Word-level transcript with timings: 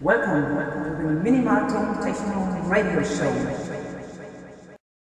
Welcome, 0.00 1.00
to 1.00 1.08
the 1.08 1.12
Minimal 1.24 1.66
Computational 1.66 2.70
Radio 2.70 3.02
Show. 3.02 3.32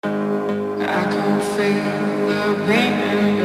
I 0.04 1.04
can 1.12 1.40
feel 1.56 2.66
the. 2.66 3.37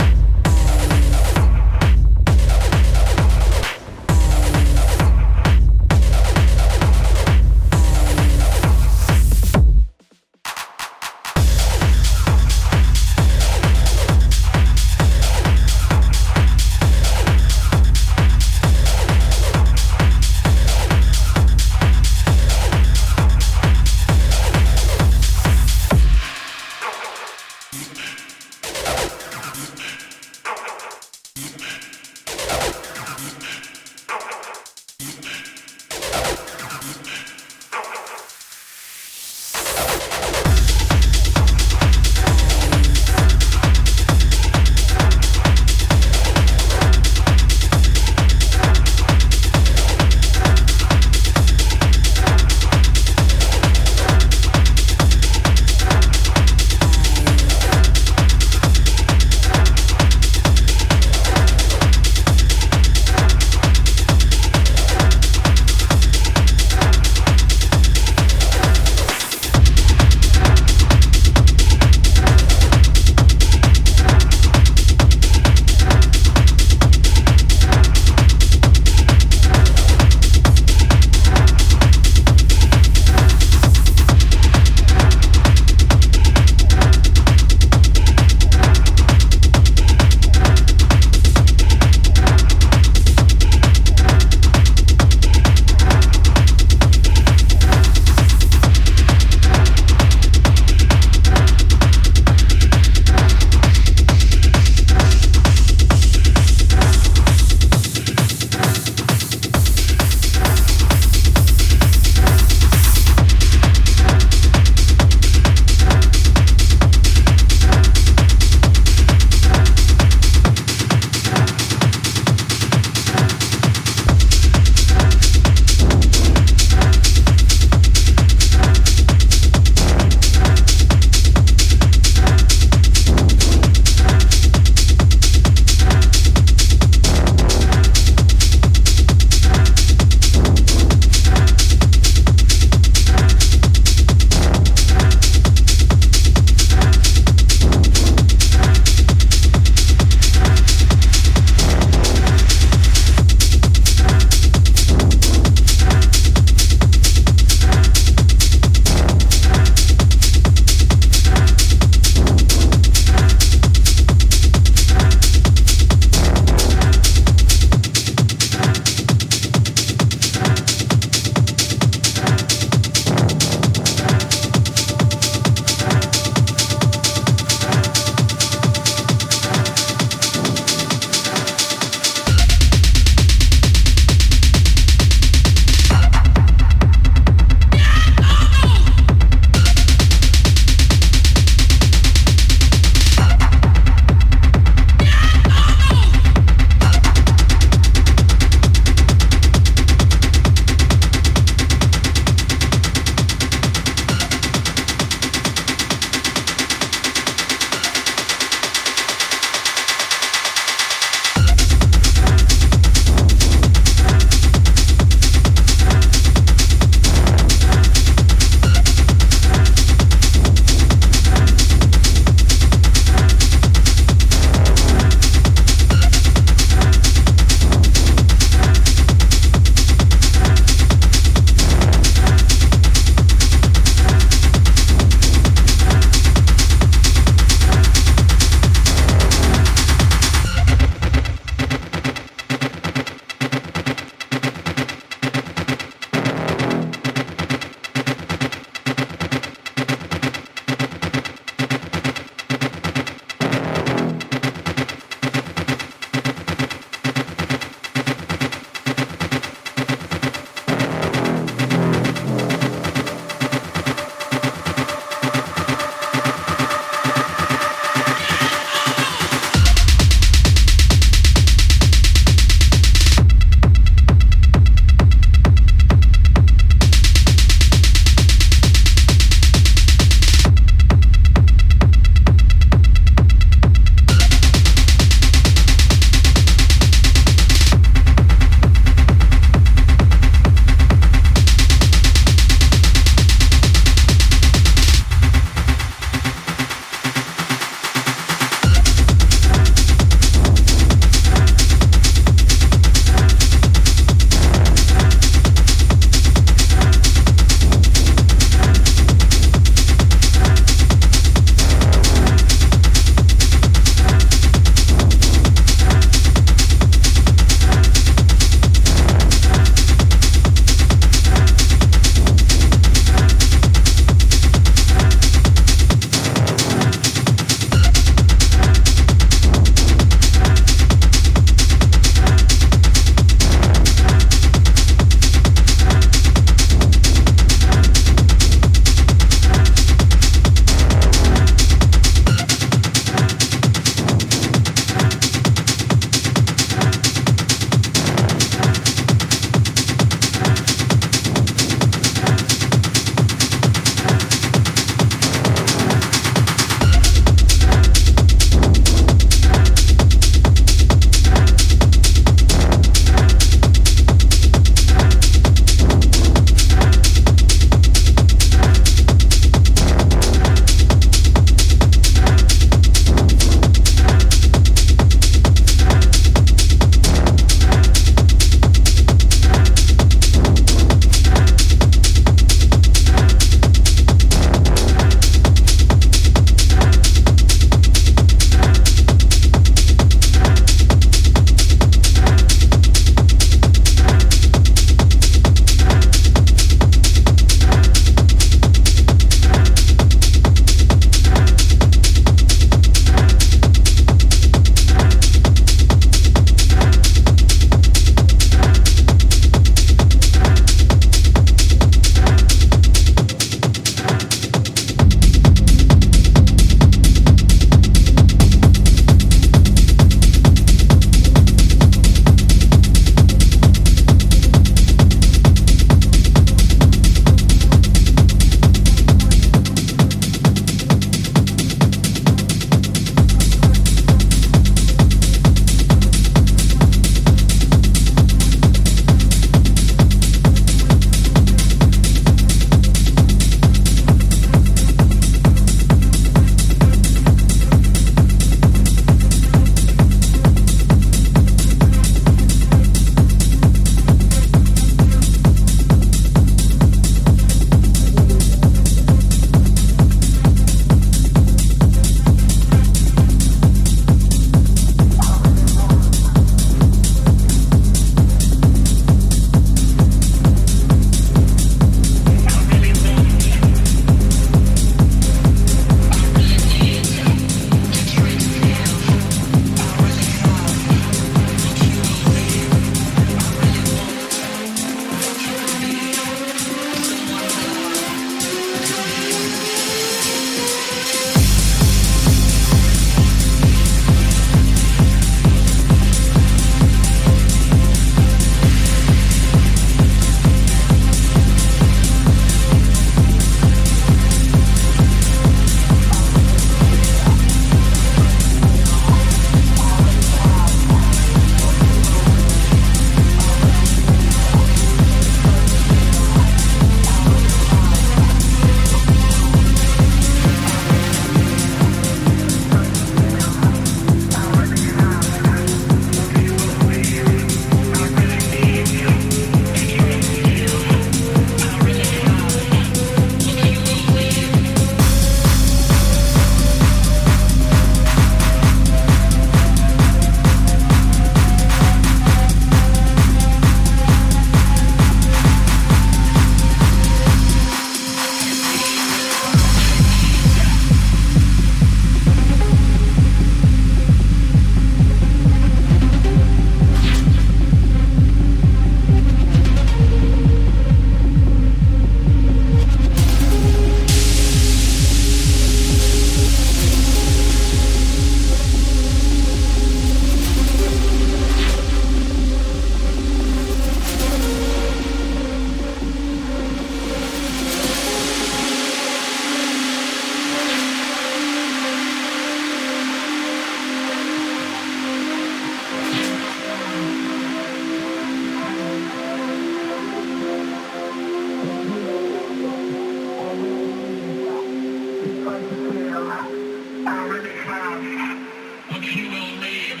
what 598.90 599.14
you 599.14 599.30
will 599.30 599.56
leave. 599.60 600.00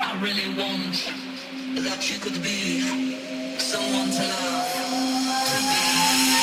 I 0.00 0.18
really 0.20 0.48
want 0.58 1.12
that 1.84 2.10
you 2.10 2.18
could 2.18 2.42
be 2.42 2.80
someone 3.58 4.10
to 4.10 4.22
love. 4.22 6.35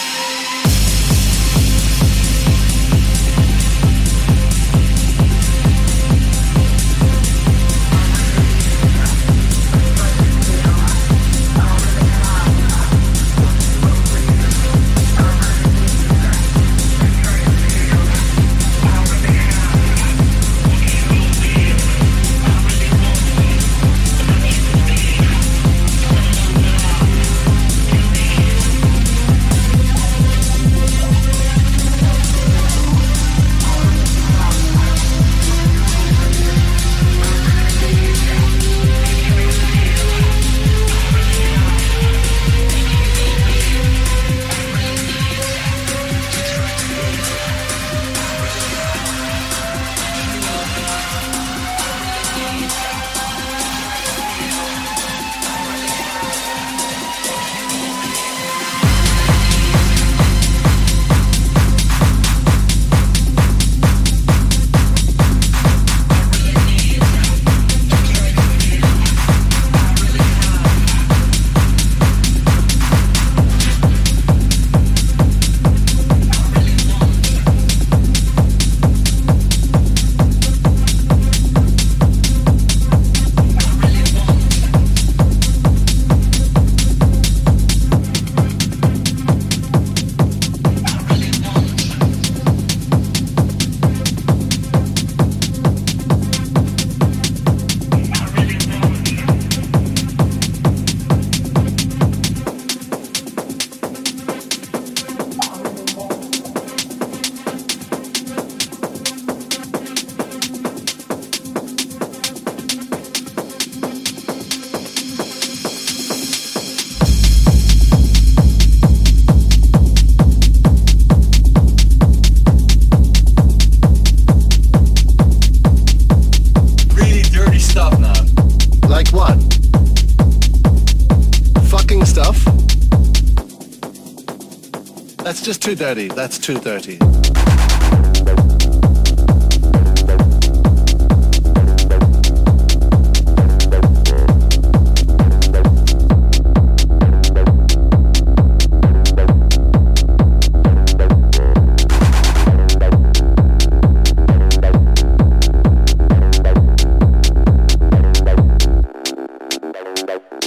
Too 135.76 135.80
dirty. 135.86 136.07
That's 136.09 136.38
too 136.38 136.59
dirty. 136.59 136.99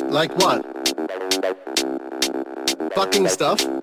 Like 0.09 0.33
what? 0.39 0.65
Fucking 2.95 3.29
stuff? 3.29 3.76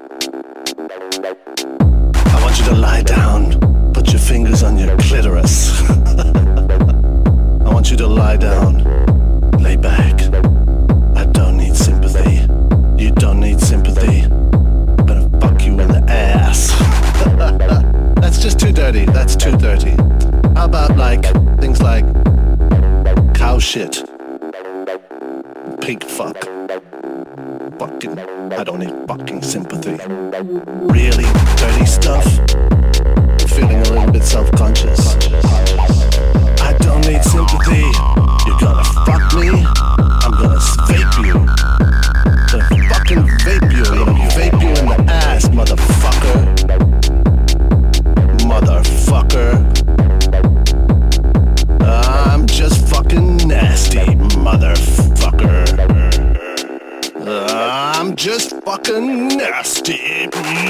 Fucking 58.73 59.27
nasty, 59.27 60.27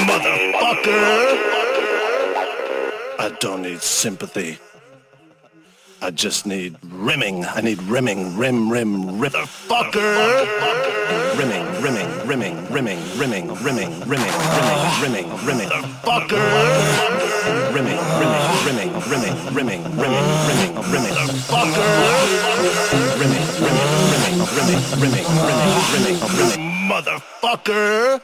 motherfucker. 0.10 1.04
I 3.18 3.34
don't 3.40 3.62
need 3.62 3.82
sympathy. 3.82 4.58
I 6.02 6.12
just 6.12 6.46
need 6.46 6.76
rimming. 6.84 7.46
I 7.46 7.62
need 7.62 7.82
rimming, 7.84 8.36
rim, 8.36 8.70
rim, 8.70 9.20
rither 9.20 9.46
fucker. 9.70 10.12
Rimming, 11.38 11.66
rimming, 11.82 12.28
rimming, 12.28 12.74
rimming, 12.74 13.00
rimming, 13.18 13.48
rimming, 13.64 14.00
rimming, 14.02 14.34
rimming, 14.60 15.02
rimming, 15.02 15.46
rimming, 15.46 15.70
fucker. 16.04 17.33
Rimming, 17.44 18.00
rimming, 18.20 18.48
rimming, 18.64 18.92
rimming, 19.04 19.36
rimming, 19.54 19.84
rimming, 19.98 20.74
rimming, 20.92 21.16
fucker. 21.44 21.92
Rimming, 23.20 23.46
rimming, 23.60 23.90
rimming, 24.14 24.40
rimming, 24.96 25.26
rimming, 25.44 25.76
rimming, 25.92 26.18
rimming 26.38 26.64
motherfucker. 26.88 28.22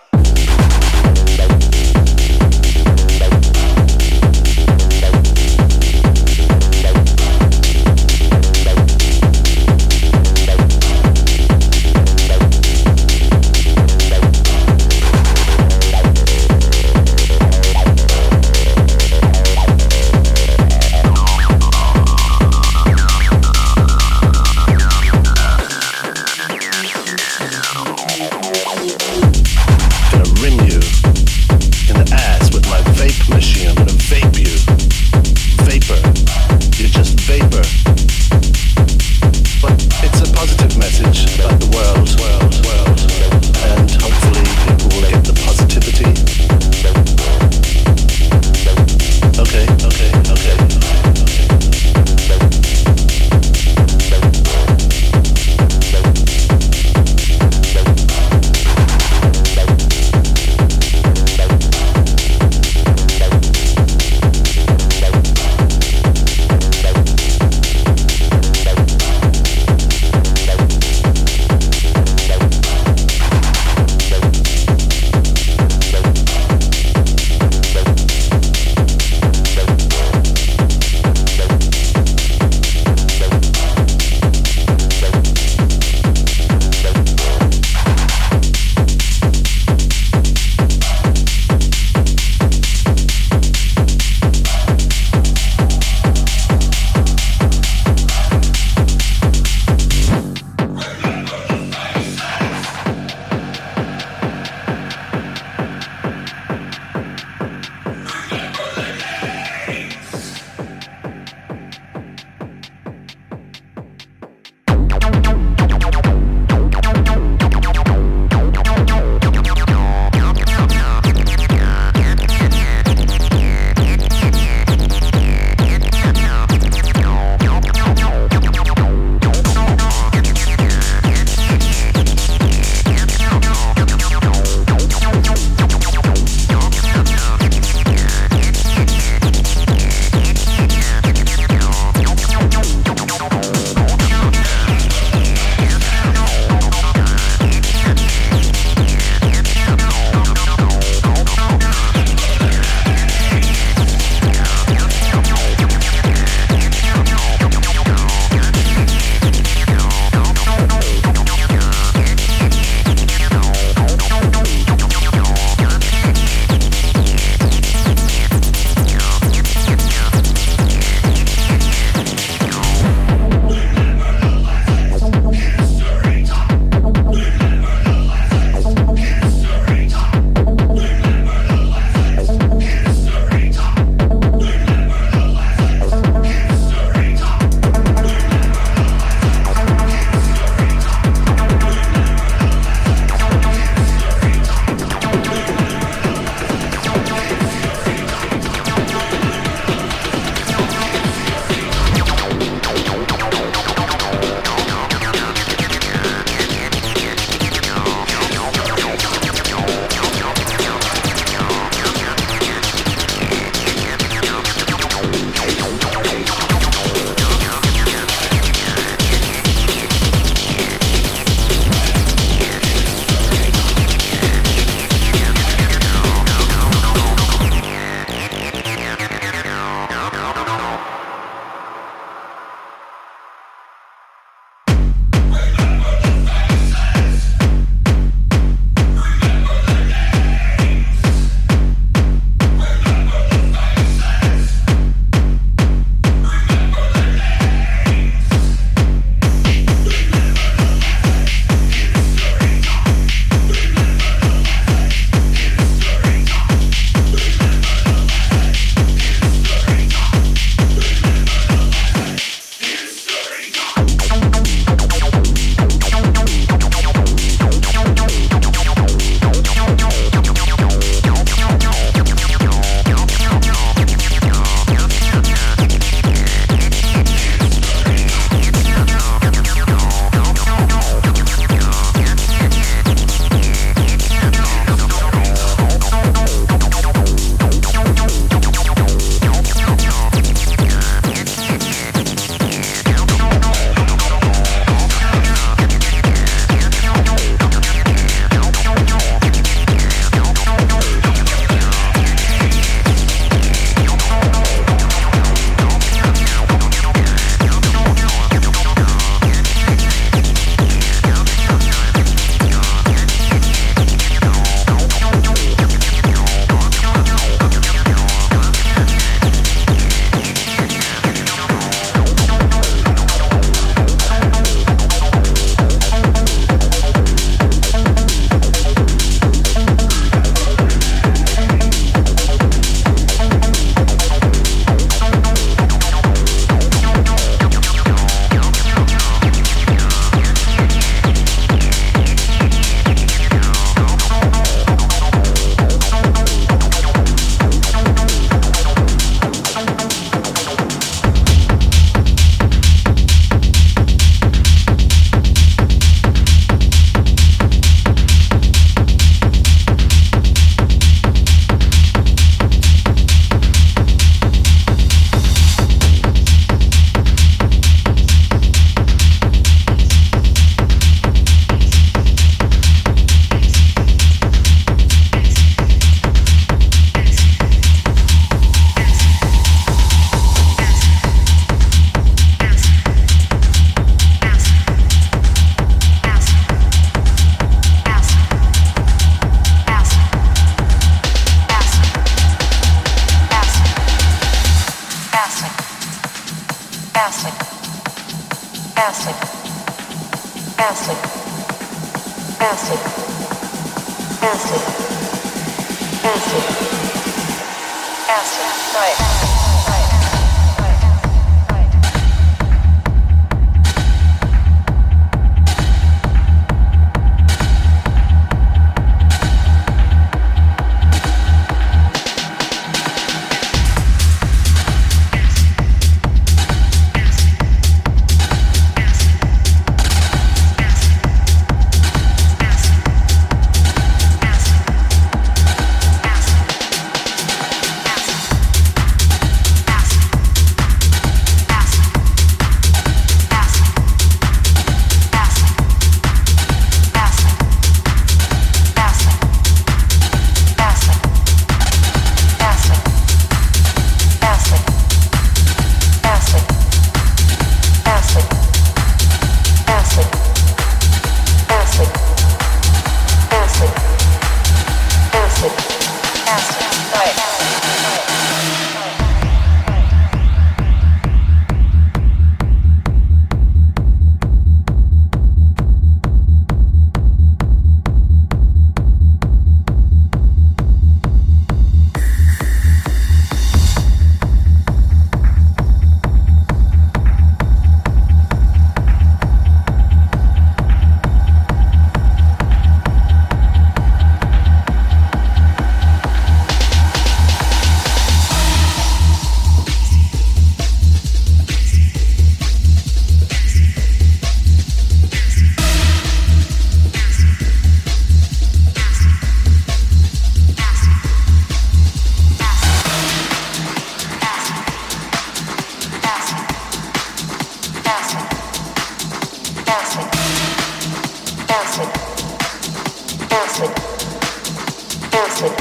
acid, 525.41 525.53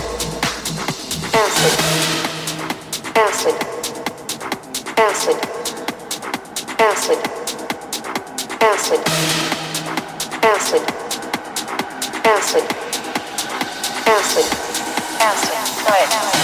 acid, 1.35 1.75
acid, 3.15 3.55
acid, 4.97 5.39
acid, 6.81 7.19
acid, 8.61 9.01
acid, 10.43 10.83
acid, 12.25 12.65
acid, 12.65 12.65
acid, 14.07 14.47
acid, 15.21 16.38